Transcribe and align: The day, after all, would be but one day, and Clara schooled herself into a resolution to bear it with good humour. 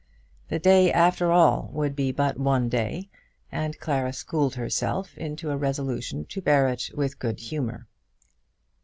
The 0.49 0.57
day, 0.57 0.91
after 0.91 1.31
all, 1.31 1.69
would 1.73 1.95
be 1.95 2.11
but 2.11 2.39
one 2.39 2.69
day, 2.69 3.11
and 3.51 3.77
Clara 3.79 4.13
schooled 4.13 4.55
herself 4.55 5.15
into 5.15 5.51
a 5.51 5.57
resolution 5.57 6.25
to 6.25 6.41
bear 6.41 6.67
it 6.69 6.89
with 6.95 7.19
good 7.19 7.39
humour. 7.39 7.85